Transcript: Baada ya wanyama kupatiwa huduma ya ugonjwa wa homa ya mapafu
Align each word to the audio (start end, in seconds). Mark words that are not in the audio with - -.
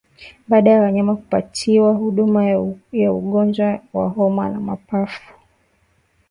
Baada 0.47 0.71
ya 0.71 0.81
wanyama 0.81 1.15
kupatiwa 1.15 1.93
huduma 1.93 2.45
ya 2.91 3.13
ugonjwa 3.13 3.81
wa 3.93 4.09
homa 4.09 4.49
ya 4.49 4.59
mapafu 4.59 5.33